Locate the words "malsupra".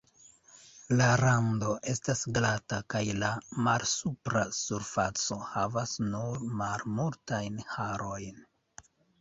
3.67-4.43